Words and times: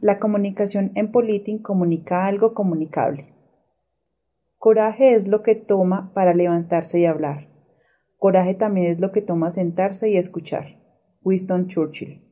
La 0.00 0.18
comunicación 0.18 0.92
en 0.94 1.12
Politin 1.12 1.58
comunica 1.58 2.24
algo 2.24 2.54
comunicable. 2.54 3.34
Coraje 4.56 5.12
es 5.12 5.28
lo 5.28 5.42
que 5.42 5.54
toma 5.54 6.12
para 6.14 6.32
levantarse 6.32 7.00
y 7.00 7.04
hablar. 7.04 7.48
Coraje 8.16 8.54
también 8.54 8.86
es 8.86 8.98
lo 8.98 9.12
que 9.12 9.20
toma 9.20 9.50
sentarse 9.50 10.08
y 10.08 10.16
escuchar. 10.16 10.78
Winston 11.22 11.66
Churchill. 11.66 12.22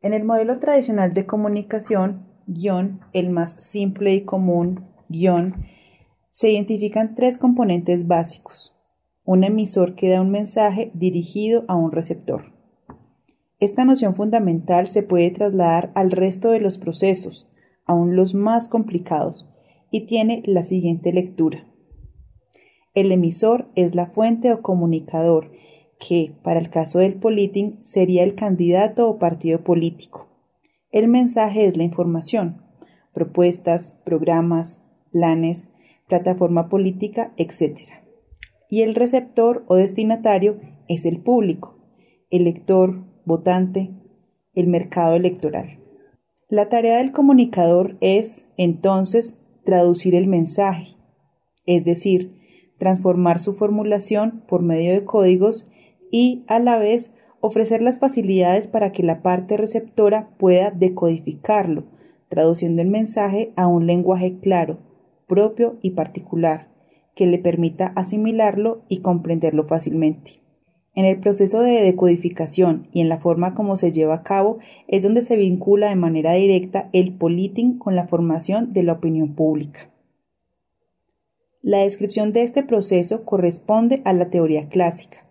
En 0.00 0.14
el 0.14 0.24
modelo 0.24 0.58
tradicional 0.58 1.14
de 1.14 1.26
comunicación, 1.26 2.26
guion, 2.48 3.00
el 3.12 3.30
más 3.30 3.52
simple 3.62 4.14
y 4.14 4.24
común, 4.24 4.84
guion, 5.08 5.64
se 6.30 6.50
identifican 6.50 7.14
tres 7.14 7.38
componentes 7.38 8.08
básicos. 8.08 8.76
Un 9.24 9.44
emisor 9.44 9.94
que 9.94 10.10
da 10.10 10.20
un 10.20 10.32
mensaje 10.32 10.90
dirigido 10.92 11.64
a 11.68 11.76
un 11.76 11.92
receptor. 11.92 12.52
Esta 13.60 13.84
noción 13.84 14.14
fundamental 14.14 14.86
se 14.86 15.02
puede 15.02 15.30
trasladar 15.30 15.92
al 15.94 16.10
resto 16.10 16.50
de 16.50 16.60
los 16.60 16.78
procesos, 16.78 17.50
aun 17.86 18.16
los 18.16 18.34
más 18.34 18.68
complicados, 18.68 19.48
y 19.90 20.06
tiene 20.06 20.42
la 20.46 20.62
siguiente 20.62 21.12
lectura. 21.12 21.66
El 22.94 23.12
emisor 23.12 23.70
es 23.74 23.94
la 23.94 24.06
fuente 24.06 24.52
o 24.52 24.62
comunicador 24.62 25.52
que, 25.98 26.34
para 26.42 26.60
el 26.60 26.70
caso 26.70 26.98
del 26.98 27.14
politing, 27.14 27.78
sería 27.82 28.24
el 28.24 28.34
candidato 28.34 29.08
o 29.08 29.18
partido 29.18 29.62
político. 29.62 30.28
El 30.90 31.08
mensaje 31.08 31.66
es 31.66 31.76
la 31.76 31.82
información, 31.82 32.62
propuestas, 33.12 33.96
programas, 34.04 34.82
planes, 35.10 35.68
plataforma 36.08 36.68
política, 36.68 37.32
etc. 37.36 37.80
Y 38.68 38.82
el 38.82 38.94
receptor 38.94 39.64
o 39.68 39.76
destinatario 39.76 40.60
es 40.88 41.04
el 41.04 41.20
público, 41.20 41.78
el 42.30 42.46
votante, 43.24 43.90
el 44.54 44.66
mercado 44.66 45.16
electoral. 45.16 45.78
La 46.48 46.68
tarea 46.68 46.98
del 46.98 47.12
comunicador 47.12 47.96
es, 48.00 48.48
entonces, 48.56 49.40
traducir 49.64 50.14
el 50.14 50.26
mensaje, 50.26 50.96
es 51.66 51.84
decir, 51.84 52.38
transformar 52.78 53.40
su 53.40 53.54
formulación 53.54 54.42
por 54.46 54.62
medio 54.62 54.92
de 54.92 55.04
códigos 55.04 55.66
y, 56.10 56.44
a 56.46 56.58
la 56.58 56.76
vez, 56.76 57.12
ofrecer 57.40 57.82
las 57.82 57.98
facilidades 57.98 58.66
para 58.66 58.92
que 58.92 59.02
la 59.02 59.22
parte 59.22 59.56
receptora 59.56 60.30
pueda 60.38 60.70
decodificarlo, 60.70 61.84
traduciendo 62.28 62.82
el 62.82 62.88
mensaje 62.88 63.52
a 63.56 63.66
un 63.66 63.86
lenguaje 63.86 64.38
claro, 64.38 64.78
propio 65.26 65.78
y 65.82 65.90
particular, 65.90 66.68
que 67.14 67.26
le 67.26 67.38
permita 67.38 67.86
asimilarlo 67.96 68.82
y 68.88 69.00
comprenderlo 69.00 69.64
fácilmente. 69.64 70.43
En 70.94 71.04
el 71.04 71.18
proceso 71.18 71.60
de 71.60 71.82
decodificación 71.82 72.86
y 72.92 73.00
en 73.00 73.08
la 73.08 73.18
forma 73.18 73.54
como 73.54 73.76
se 73.76 73.90
lleva 73.90 74.14
a 74.14 74.22
cabo 74.22 74.58
es 74.86 75.02
donde 75.02 75.22
se 75.22 75.36
vincula 75.36 75.88
de 75.88 75.96
manera 75.96 76.34
directa 76.34 76.88
el 76.92 77.12
politing 77.12 77.78
con 77.78 77.96
la 77.96 78.06
formación 78.06 78.72
de 78.72 78.84
la 78.84 78.92
opinión 78.92 79.34
pública. 79.34 79.90
La 81.62 81.78
descripción 81.78 82.32
de 82.32 82.42
este 82.42 82.62
proceso 82.62 83.24
corresponde 83.24 84.02
a 84.04 84.12
la 84.12 84.30
teoría 84.30 84.68
clásica. 84.68 85.26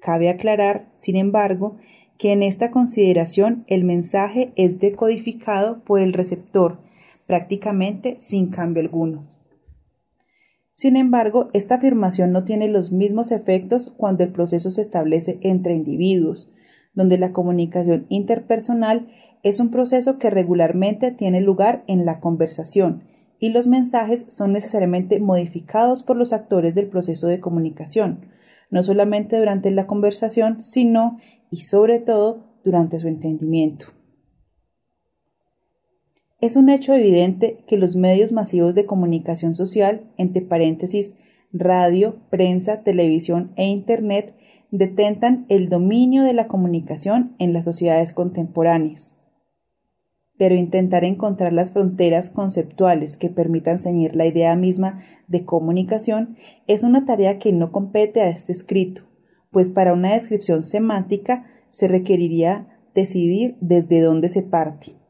Cabe 0.00 0.28
aclarar, 0.28 0.90
sin 0.94 1.16
embargo, 1.16 1.76
que 2.18 2.32
en 2.32 2.42
esta 2.42 2.70
consideración 2.70 3.64
el 3.68 3.84
mensaje 3.84 4.52
es 4.56 4.78
decodificado 4.78 5.82
por 5.84 6.00
el 6.00 6.12
receptor 6.12 6.78
prácticamente 7.26 8.16
sin 8.18 8.50
cambio 8.50 8.82
alguno. 8.82 9.26
Sin 10.82 10.96
embargo, 10.96 11.48
esta 11.52 11.76
afirmación 11.76 12.32
no 12.32 12.42
tiene 12.42 12.66
los 12.66 12.90
mismos 12.90 13.30
efectos 13.30 13.94
cuando 13.96 14.24
el 14.24 14.32
proceso 14.32 14.72
se 14.72 14.80
establece 14.82 15.38
entre 15.40 15.76
individuos, 15.76 16.50
donde 16.92 17.18
la 17.18 17.30
comunicación 17.30 18.04
interpersonal 18.08 19.06
es 19.44 19.60
un 19.60 19.70
proceso 19.70 20.18
que 20.18 20.28
regularmente 20.28 21.12
tiene 21.12 21.40
lugar 21.40 21.84
en 21.86 22.04
la 22.04 22.18
conversación 22.18 23.04
y 23.38 23.50
los 23.50 23.68
mensajes 23.68 24.24
son 24.26 24.50
necesariamente 24.50 25.20
modificados 25.20 26.02
por 26.02 26.16
los 26.16 26.32
actores 26.32 26.74
del 26.74 26.88
proceso 26.88 27.28
de 27.28 27.38
comunicación, 27.38 28.26
no 28.68 28.82
solamente 28.82 29.38
durante 29.38 29.70
la 29.70 29.86
conversación, 29.86 30.64
sino 30.64 31.20
y 31.48 31.58
sobre 31.58 32.00
todo 32.00 32.40
durante 32.64 32.98
su 32.98 33.06
entendimiento. 33.06 33.86
Es 36.42 36.56
un 36.56 36.70
hecho 36.70 36.92
evidente 36.92 37.62
que 37.68 37.76
los 37.76 37.94
medios 37.94 38.32
masivos 38.32 38.74
de 38.74 38.84
comunicación 38.84 39.54
social, 39.54 40.02
entre 40.16 40.42
paréntesis, 40.42 41.14
radio, 41.52 42.16
prensa, 42.30 42.82
televisión 42.82 43.52
e 43.54 43.66
Internet, 43.66 44.34
detentan 44.72 45.46
el 45.48 45.68
dominio 45.68 46.24
de 46.24 46.32
la 46.32 46.48
comunicación 46.48 47.36
en 47.38 47.52
las 47.52 47.64
sociedades 47.64 48.12
contemporáneas. 48.12 49.14
Pero 50.36 50.56
intentar 50.56 51.04
encontrar 51.04 51.52
las 51.52 51.70
fronteras 51.70 52.28
conceptuales 52.28 53.16
que 53.16 53.30
permitan 53.30 53.78
ceñir 53.78 54.16
la 54.16 54.26
idea 54.26 54.56
misma 54.56 54.98
de 55.28 55.44
comunicación 55.44 56.36
es 56.66 56.82
una 56.82 57.04
tarea 57.04 57.38
que 57.38 57.52
no 57.52 57.70
compete 57.70 58.20
a 58.20 58.30
este 58.30 58.50
escrito, 58.50 59.02
pues 59.52 59.68
para 59.68 59.92
una 59.92 60.14
descripción 60.14 60.64
semántica 60.64 61.46
se 61.68 61.86
requeriría 61.86 62.66
decidir 62.96 63.56
desde 63.60 64.00
dónde 64.00 64.28
se 64.28 64.42
parte 64.42 65.01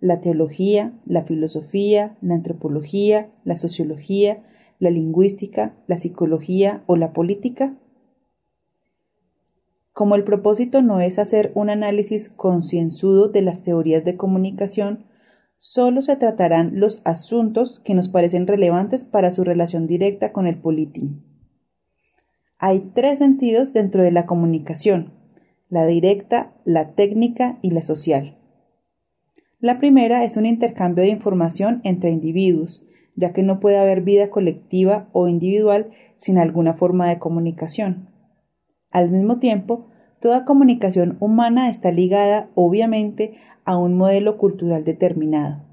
la 0.00 0.20
teología, 0.20 0.92
la 1.04 1.22
filosofía, 1.24 2.16
la 2.20 2.34
antropología, 2.34 3.30
la 3.44 3.56
sociología, 3.56 4.44
la 4.78 4.90
lingüística, 4.90 5.74
la 5.86 5.98
psicología 5.98 6.84
o 6.86 6.96
la 6.96 7.12
política? 7.12 7.76
Como 9.92 10.14
el 10.14 10.22
propósito 10.22 10.80
no 10.80 11.00
es 11.00 11.18
hacer 11.18 11.50
un 11.54 11.70
análisis 11.70 12.28
concienzudo 12.28 13.28
de 13.28 13.42
las 13.42 13.64
teorías 13.64 14.04
de 14.04 14.16
comunicación, 14.16 15.06
solo 15.56 16.02
se 16.02 16.14
tratarán 16.14 16.78
los 16.78 17.02
asuntos 17.04 17.80
que 17.80 17.94
nos 17.94 18.08
parecen 18.08 18.46
relevantes 18.46 19.04
para 19.04 19.32
su 19.32 19.42
relación 19.42 19.88
directa 19.88 20.32
con 20.32 20.46
el 20.46 20.60
politín. 20.60 21.24
Hay 22.58 22.92
tres 22.94 23.18
sentidos 23.18 23.72
dentro 23.72 24.02
de 24.04 24.12
la 24.12 24.26
comunicación, 24.26 25.12
la 25.68 25.84
directa, 25.84 26.54
la 26.64 26.94
técnica 26.94 27.58
y 27.60 27.72
la 27.72 27.82
social. 27.82 28.37
La 29.60 29.78
primera 29.78 30.22
es 30.22 30.36
un 30.36 30.46
intercambio 30.46 31.02
de 31.02 31.10
información 31.10 31.80
entre 31.82 32.12
individuos, 32.12 32.86
ya 33.16 33.32
que 33.32 33.42
no 33.42 33.58
puede 33.58 33.76
haber 33.76 34.02
vida 34.02 34.30
colectiva 34.30 35.08
o 35.12 35.26
individual 35.26 35.90
sin 36.16 36.38
alguna 36.38 36.74
forma 36.74 37.08
de 37.08 37.18
comunicación. 37.18 38.08
Al 38.90 39.10
mismo 39.10 39.40
tiempo, 39.40 39.88
toda 40.20 40.44
comunicación 40.44 41.16
humana 41.18 41.70
está 41.70 41.90
ligada, 41.90 42.50
obviamente, 42.54 43.34
a 43.64 43.76
un 43.76 43.96
modelo 43.96 44.38
cultural 44.38 44.84
determinado. 44.84 45.64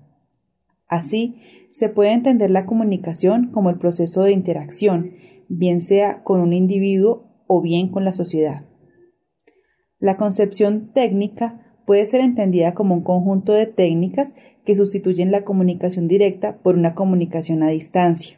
Así, 0.88 1.36
se 1.70 1.88
puede 1.88 2.12
entender 2.12 2.50
la 2.50 2.66
comunicación 2.66 3.52
como 3.52 3.70
el 3.70 3.78
proceso 3.78 4.24
de 4.24 4.32
interacción, 4.32 5.12
bien 5.48 5.82
sea 5.82 6.24
con 6.24 6.42
un 6.42 6.54
individuo 6.54 7.44
o 7.46 7.62
bien 7.62 7.90
con 7.90 8.04
la 8.04 8.14
sociedad. 8.14 8.66
La 10.00 10.18
concepción 10.18 10.92
técnica 10.92 11.75
puede 11.86 12.06
ser 12.06 12.22
entendida 12.22 12.74
como 12.74 12.96
un 12.96 13.02
conjunto 13.02 13.54
de 13.54 13.66
técnicas 13.66 14.34
que 14.66 14.76
sustituyen 14.76 15.32
la 15.32 15.44
comunicación 15.44 16.08
directa 16.08 16.58
por 16.58 16.76
una 16.76 16.96
comunicación 16.96 17.64
a 17.64 17.70
distancia. 17.70 18.38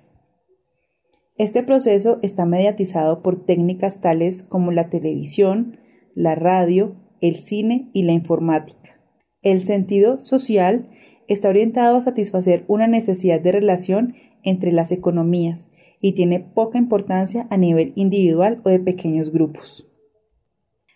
Este 1.38 1.64
proceso 1.64 2.20
está 2.22 2.46
mediatizado 2.46 3.22
por 3.22 3.46
técnicas 3.46 4.02
tales 4.02 4.42
como 4.44 4.72
la 4.72 4.90
televisión, 4.90 5.78
la 6.16 6.36
radio, 6.36 6.96
el 7.22 7.36
cine 7.36 7.90
y 7.94 8.04
la 8.04 8.14
informática. 8.14 9.00
El 9.42 9.62
sentido 9.62 10.20
social 10.20 10.90
está 11.28 11.50
orientado 11.50 11.98
a 11.98 12.02
satisfacer 12.02 12.66
una 12.68 12.88
necesidad 12.88 13.40
de 13.40 13.52
relación 13.52 14.16
entre 14.44 14.72
las 14.72 14.92
economías 14.92 15.70
y 16.02 16.14
tiene 16.14 16.40
poca 16.40 16.78
importancia 16.78 17.48
a 17.50 17.58
nivel 17.58 17.94
individual 17.96 18.62
o 18.64 18.70
de 18.70 18.80
pequeños 18.80 19.32
grupos. 19.32 19.88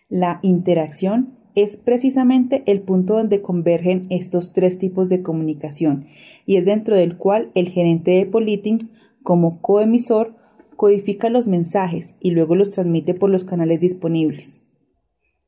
La 0.08 0.40
interacción 0.42 1.38
es 1.54 1.76
precisamente 1.76 2.62
el 2.66 2.80
punto 2.80 3.14
donde 3.14 3.42
convergen 3.42 4.06
estos 4.10 4.52
tres 4.52 4.78
tipos 4.78 5.08
de 5.08 5.22
comunicación 5.22 6.06
y 6.46 6.56
es 6.56 6.64
dentro 6.64 6.96
del 6.96 7.16
cual 7.16 7.50
el 7.54 7.68
gerente 7.68 8.12
de 8.12 8.26
Politing, 8.26 8.90
como 9.22 9.60
coemisor, 9.60 10.34
codifica 10.76 11.30
los 11.30 11.46
mensajes 11.46 12.14
y 12.20 12.30
luego 12.30 12.56
los 12.56 12.70
transmite 12.70 13.14
por 13.14 13.30
los 13.30 13.44
canales 13.44 13.80
disponibles. 13.80 14.62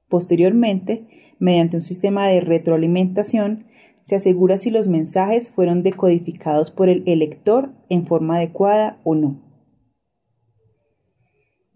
Posteriormente, 0.08 1.06
mediante 1.38 1.76
un 1.76 1.82
sistema 1.82 2.28
de 2.28 2.40
retroalimentación, 2.40 3.66
se 4.02 4.16
asegura 4.16 4.58
si 4.58 4.70
los 4.70 4.86
mensajes 4.86 5.48
fueron 5.48 5.82
decodificados 5.82 6.70
por 6.70 6.88
el 6.88 7.02
elector 7.06 7.72
en 7.88 8.06
forma 8.06 8.36
adecuada 8.36 9.00
o 9.02 9.14
no. 9.14 9.40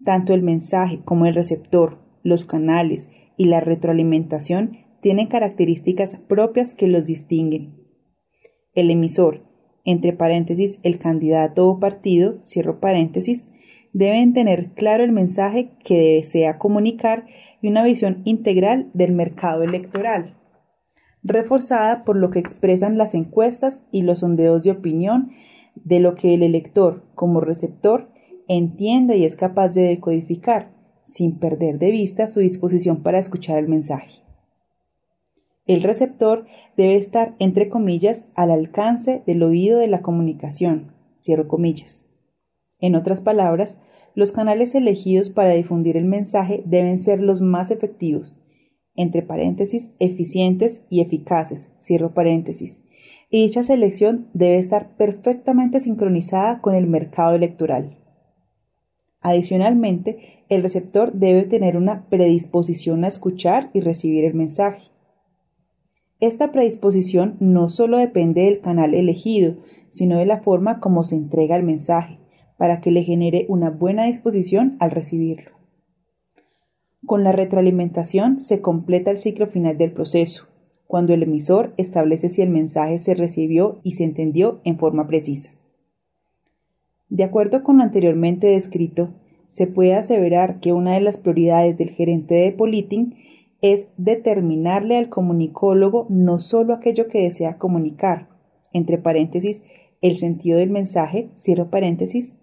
Tanto 0.05 0.33
el 0.33 0.43
mensaje 0.43 1.01
como 1.03 1.25
el 1.25 1.35
receptor, 1.35 1.97
los 2.23 2.45
canales 2.45 3.07
y 3.39 3.45
la 3.45 3.61
retroalimentación 3.61 4.79
tienen 4.99 5.27
características 5.27 6.17
propias 6.27 6.75
que 6.75 6.87
los 6.87 7.05
distinguen. 7.05 7.73
El 8.75 8.91
emisor, 8.91 9.45
entre 9.85 10.11
paréntesis 10.11 10.77
el 10.83 10.99
candidato 10.99 11.69
o 11.69 11.79
partido, 11.79 12.41
cierro 12.41 12.81
paréntesis, 12.81 13.47
deben 13.93 14.33
tener 14.33 14.73
claro 14.73 15.05
el 15.05 15.13
mensaje 15.13 15.71
que 15.85 16.15
desea 16.17 16.57
comunicar 16.57 17.27
y 17.61 17.69
una 17.69 17.85
visión 17.85 18.21
integral 18.25 18.91
del 18.93 19.13
mercado 19.13 19.63
electoral. 19.63 20.35
reforzada 21.23 22.03
por 22.03 22.17
lo 22.17 22.31
que 22.31 22.39
expresan 22.39 22.97
las 22.97 23.13
encuestas 23.13 23.83
y 23.91 24.01
los 24.01 24.19
sondeos 24.19 24.63
de 24.63 24.71
opinión 24.71 25.31
de 25.75 25.99
lo 26.01 26.15
que 26.15 26.33
el 26.33 26.43
elector, 26.43 27.05
como 27.15 27.39
receptor, 27.39 28.09
entiende 28.47 29.17
y 29.17 29.23
es 29.25 29.35
capaz 29.35 29.73
de 29.73 29.81
decodificar, 29.83 30.78
sin 31.09 31.39
perder 31.39 31.79
de 31.79 31.91
vista 31.91 32.27
su 32.27 32.39
disposición 32.39 33.03
para 33.03 33.19
escuchar 33.19 33.57
el 33.57 33.67
mensaje. 33.67 34.23
El 35.65 35.83
receptor 35.83 36.45
debe 36.77 36.95
estar, 36.95 37.35
entre 37.39 37.69
comillas, 37.69 38.25
al 38.35 38.51
alcance 38.51 39.21
del 39.27 39.43
oído 39.43 39.79
de 39.79 39.87
la 39.87 40.01
comunicación, 40.01 40.93
cierro 41.19 41.47
comillas. 41.47 42.05
En 42.79 42.95
otras 42.95 43.21
palabras, 43.21 43.77
los 44.15 44.31
canales 44.31 44.73
elegidos 44.73 45.29
para 45.29 45.53
difundir 45.53 45.95
el 45.97 46.05
mensaje 46.05 46.63
deben 46.65 46.97
ser 46.97 47.21
los 47.21 47.41
más 47.41 47.71
efectivos, 47.71 48.37
entre 48.95 49.21
paréntesis, 49.21 49.91
eficientes 49.99 50.83
y 50.89 51.01
eficaces, 51.01 51.69
cierro 51.79 52.13
paréntesis, 52.13 52.81
y 53.29 53.43
dicha 53.43 53.63
selección 53.63 54.27
debe 54.33 54.57
estar 54.57 54.95
perfectamente 54.97 55.79
sincronizada 55.79 56.61
con 56.61 56.73
el 56.73 56.87
mercado 56.87 57.35
electoral. 57.35 57.97
Adicionalmente, 59.21 60.43
el 60.47 60.63
receptor 60.63 61.13
debe 61.13 61.43
tener 61.43 61.75
una 61.75 62.07
predisposición 62.09 63.03
a 63.03 63.09
escuchar 63.09 63.69
y 63.73 63.81
recibir 63.81 64.23
el 64.23 64.33
mensaje. 64.33 64.91
Esta 66.21 66.51
predisposición 66.51 67.37
no 67.39 67.69
solo 67.69 67.97
depende 67.97 68.43
del 68.43 68.61
canal 68.61 68.93
elegido, 68.93 69.55
sino 69.89 70.17
de 70.17 70.25
la 70.25 70.41
forma 70.41 70.79
como 70.79 71.03
se 71.03 71.15
entrega 71.15 71.55
el 71.55 71.63
mensaje, 71.63 72.19
para 72.57 72.81
que 72.81 72.91
le 72.91 73.03
genere 73.03 73.45
una 73.49 73.69
buena 73.69 74.05
disposición 74.05 74.75
al 74.79 74.91
recibirlo. 74.91 75.51
Con 77.05 77.23
la 77.23 77.31
retroalimentación 77.31 78.41
se 78.41 78.61
completa 78.61 79.11
el 79.11 79.17
ciclo 79.17 79.47
final 79.47 79.77
del 79.77 79.93
proceso, 79.93 80.47
cuando 80.85 81.13
el 81.13 81.23
emisor 81.23 81.73
establece 81.77 82.29
si 82.29 82.41
el 82.41 82.49
mensaje 82.49 82.99
se 82.99 83.15
recibió 83.15 83.79
y 83.83 83.93
se 83.93 84.03
entendió 84.03 84.59
en 84.63 84.77
forma 84.77 85.07
precisa. 85.07 85.51
De 87.09 87.23
acuerdo 87.23 87.63
con 87.63 87.77
lo 87.77 87.83
anteriormente 87.83 88.47
descrito, 88.47 89.09
se 89.47 89.65
puede 89.65 89.95
aseverar 89.95 90.59
que 90.59 90.73
una 90.73 90.93
de 90.93 91.01
las 91.01 91.17
prioridades 91.17 91.75
del 91.75 91.89
gerente 91.89 92.35
de 92.35 92.51
Politing 92.51 93.15
es 93.61 93.87
determinarle 93.97 94.95
al 94.95 95.09
comunicólogo 95.09 96.05
no 96.09 96.39
solo 96.39 96.73
aquello 96.73 97.07
que 97.07 97.23
desea 97.23 97.57
comunicar, 97.57 98.29
entre 98.73 98.99
paréntesis, 98.99 99.63
el 100.01 100.15
sentido 100.15 100.59
del 100.59 100.69
mensaje, 100.69 101.29
cierro 101.35 101.69
paréntesis, 101.69 102.35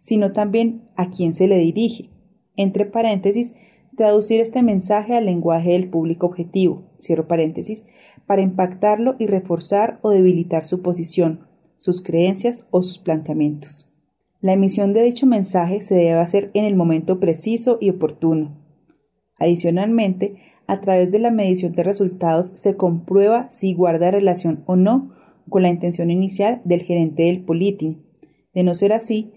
sino 0.00 0.32
también 0.32 0.82
a 0.96 1.10
quién 1.10 1.32
se 1.32 1.46
le 1.46 1.58
dirige, 1.58 2.10
entre 2.56 2.86
paréntesis, 2.86 3.54
traducir 3.96 4.40
este 4.40 4.62
mensaje 4.62 5.14
al 5.14 5.26
lenguaje 5.26 5.70
del 5.70 5.88
público 5.88 6.26
objetivo, 6.26 6.82
cierro 6.98 7.28
paréntesis, 7.28 7.84
para 8.26 8.42
impactarlo 8.42 9.14
y 9.18 9.26
reforzar 9.26 9.98
o 10.02 10.10
debilitar 10.10 10.64
su 10.64 10.82
posición, 10.82 11.46
sus 11.76 12.02
creencias 12.02 12.66
o 12.70 12.82
sus 12.82 12.98
planteamientos. 12.98 13.89
La 14.42 14.54
emisión 14.54 14.94
de 14.94 15.02
dicho 15.02 15.26
mensaje 15.26 15.82
se 15.82 15.94
debe 15.94 16.18
hacer 16.18 16.50
en 16.54 16.64
el 16.64 16.74
momento 16.74 17.20
preciso 17.20 17.76
y 17.78 17.90
oportuno. 17.90 18.56
Adicionalmente, 19.38 20.36
a 20.66 20.80
través 20.80 21.10
de 21.10 21.18
la 21.18 21.30
medición 21.30 21.72
de 21.72 21.82
resultados 21.82 22.52
se 22.54 22.76
comprueba 22.76 23.50
si 23.50 23.74
guarda 23.74 24.10
relación 24.10 24.62
o 24.64 24.76
no 24.76 25.10
con 25.50 25.62
la 25.62 25.68
intención 25.68 26.10
inicial 26.10 26.62
del 26.64 26.82
gerente 26.82 27.24
del 27.24 27.44
politing. 27.44 28.02
De 28.54 28.62
no 28.62 28.72
ser 28.72 28.94
así, 28.94 29.32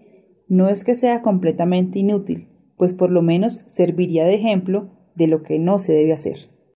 no 0.47 0.69
es 0.69 0.85
que 0.85 0.95
sea 0.95 1.21
completamente 1.21 1.99
inútil, 1.99 2.47
pues 2.77 2.93
por 2.93 3.11
lo 3.11 3.21
menos 3.21 3.61
serviría 3.65 4.23
de 4.23 4.35
ejemplo 4.35 4.89
de 5.15 5.27
lo 5.27 5.43
que 5.43 5.59
no 5.59 5.79
se 5.79 5.91
debe 5.91 6.13
hacer. 6.13 6.52